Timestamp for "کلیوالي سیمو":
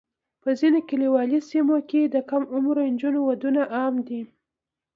0.89-1.77